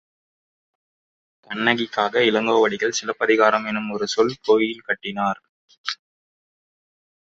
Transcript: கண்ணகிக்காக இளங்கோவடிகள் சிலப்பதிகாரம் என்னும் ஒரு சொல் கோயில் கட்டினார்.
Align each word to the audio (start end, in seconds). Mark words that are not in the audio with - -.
கண்ணகிக்காக 1.49 2.23
இளங்கோவடிகள் 2.29 2.97
சிலப்பதிகாரம் 2.99 3.65
என்னும் 3.65 3.89
ஒரு 3.89 4.07
சொல் 4.07 4.35
கோயில் 4.41 4.85
கட்டினார். 4.85 5.41